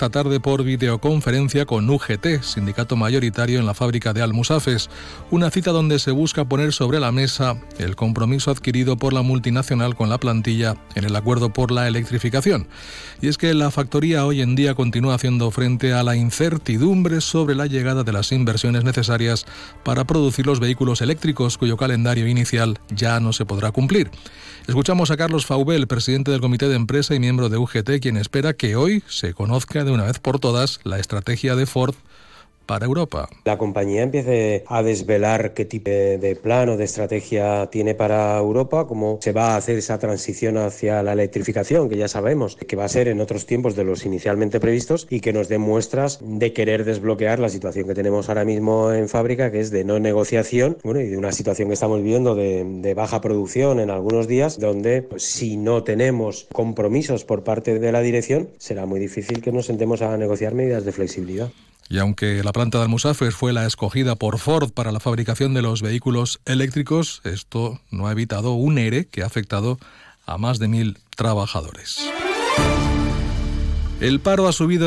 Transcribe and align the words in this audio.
esta 0.00 0.22
tarde 0.22 0.40
por 0.40 0.64
videoconferencia 0.64 1.66
con 1.66 1.90
UGT, 1.90 2.42
sindicato 2.42 2.96
mayoritario 2.96 3.58
en 3.58 3.66
la 3.66 3.74
fábrica 3.74 4.14
de 4.14 4.22
Almusafes, 4.22 4.88
una 5.30 5.50
cita 5.50 5.72
donde 5.72 5.98
se 5.98 6.10
busca 6.10 6.46
poner 6.46 6.72
sobre 6.72 7.00
la 7.00 7.12
mesa 7.12 7.60
el 7.76 7.96
compromiso 7.96 8.50
adquirido 8.50 8.96
por 8.96 9.12
la 9.12 9.20
multinacional 9.20 9.96
con 9.96 10.08
la 10.08 10.16
plantilla 10.16 10.74
en 10.94 11.04
el 11.04 11.14
acuerdo 11.16 11.52
por 11.52 11.70
la 11.70 11.86
electrificación. 11.86 12.66
Y 13.20 13.28
es 13.28 13.36
que 13.36 13.52
la 13.52 13.70
factoría 13.70 14.24
hoy 14.24 14.40
en 14.40 14.56
día 14.56 14.74
continúa 14.74 15.16
haciendo 15.16 15.50
frente 15.50 15.92
a 15.92 16.02
la 16.02 16.16
incertidumbre 16.16 17.20
sobre 17.20 17.54
la 17.54 17.66
llegada 17.66 18.02
de 18.02 18.14
las 18.14 18.32
inversiones 18.32 18.84
necesarias 18.84 19.44
para 19.84 20.06
producir 20.06 20.46
los 20.46 20.60
vehículos 20.60 21.02
eléctricos 21.02 21.58
cuyo 21.58 21.76
calendario 21.76 22.26
inicial 22.26 22.78
ya 22.88 23.20
no 23.20 23.34
se 23.34 23.44
podrá 23.44 23.70
cumplir. 23.70 24.10
Escuchamos 24.66 25.10
a 25.10 25.16
Carlos 25.16 25.46
Faubel, 25.46 25.88
presidente 25.88 26.30
del 26.30 26.40
Comité 26.40 26.68
de 26.68 26.76
Empresa 26.76 27.14
y 27.14 27.18
miembro 27.18 27.48
de 27.48 27.56
UGT, 27.56 27.98
quien 28.00 28.16
espera 28.16 28.52
que 28.52 28.76
hoy 28.76 29.02
se 29.08 29.34
conozca 29.34 29.84
de 29.84 29.89
una 29.90 30.04
vez 30.04 30.18
por 30.18 30.38
todas 30.38 30.80
la 30.84 30.98
estrategia 30.98 31.56
de 31.56 31.66
Ford 31.66 31.94
para 32.70 32.86
Europa. 32.86 33.28
La 33.44 33.58
compañía 33.58 34.04
empiece 34.04 34.62
a 34.68 34.84
desvelar 34.84 35.54
qué 35.54 35.64
tipo 35.64 35.90
de 35.90 36.38
plan 36.40 36.68
o 36.68 36.76
de 36.76 36.84
estrategia 36.84 37.66
tiene 37.66 37.96
para 37.96 38.38
Europa, 38.38 38.86
cómo 38.86 39.18
se 39.20 39.32
va 39.32 39.54
a 39.54 39.56
hacer 39.56 39.76
esa 39.76 39.98
transición 39.98 40.56
hacia 40.56 41.02
la 41.02 41.14
electrificación, 41.14 41.88
que 41.88 41.96
ya 41.96 42.06
sabemos 42.06 42.54
que 42.54 42.76
va 42.76 42.84
a 42.84 42.88
ser 42.88 43.08
en 43.08 43.20
otros 43.20 43.44
tiempos 43.44 43.74
de 43.74 43.82
los 43.82 44.06
inicialmente 44.06 44.60
previstos 44.60 45.08
y 45.10 45.18
que 45.18 45.32
nos 45.32 45.48
dé 45.48 45.58
muestras 45.58 46.20
de 46.22 46.52
querer 46.52 46.84
desbloquear 46.84 47.40
la 47.40 47.48
situación 47.48 47.88
que 47.88 47.94
tenemos 47.94 48.28
ahora 48.28 48.44
mismo 48.44 48.92
en 48.92 49.08
fábrica, 49.08 49.50
que 49.50 49.58
es 49.58 49.72
de 49.72 49.82
no 49.82 49.98
negociación, 49.98 50.78
bueno, 50.84 51.00
y 51.00 51.08
de 51.08 51.18
una 51.18 51.32
situación 51.32 51.66
que 51.66 51.74
estamos 51.74 52.00
viviendo 52.00 52.36
de, 52.36 52.94
baja 52.94 53.20
producción 53.20 53.80
en 53.80 53.90
algunos 53.90 54.28
días, 54.28 54.60
donde 54.60 55.02
pues, 55.02 55.24
si 55.24 55.56
no 55.56 55.82
tenemos 55.82 56.46
compromisos 56.52 57.24
por 57.24 57.42
parte 57.42 57.80
de 57.80 57.90
la 57.90 58.00
dirección, 58.00 58.50
será 58.58 58.86
muy 58.86 59.00
difícil 59.00 59.42
que 59.42 59.50
nos 59.50 59.66
sentemos 59.66 60.02
a 60.02 60.16
negociar 60.16 60.54
medidas 60.54 60.84
de 60.84 60.92
flexibilidad. 60.92 61.50
Y 61.90 61.98
aunque 61.98 62.44
la 62.44 62.52
planta 62.52 62.78
de 62.78 62.84
Almusafes 62.84 63.34
fue 63.34 63.52
la 63.52 63.66
escogida 63.66 64.14
por 64.14 64.38
Ford 64.38 64.70
para 64.70 64.92
la 64.92 65.00
fabricación 65.00 65.54
de 65.54 65.62
los 65.62 65.82
vehículos 65.82 66.40
eléctricos, 66.44 67.20
esto 67.24 67.80
no 67.90 68.06
ha 68.06 68.12
evitado 68.12 68.52
un 68.52 68.78
ERE 68.78 69.08
que 69.08 69.24
ha 69.24 69.26
afectado 69.26 69.76
a 70.24 70.38
más 70.38 70.60
de 70.60 70.68
mil 70.68 70.98
trabajadores. 71.16 72.08
El 74.00 74.20
paro 74.20 74.46
ha 74.46 74.52
subido 74.52 74.78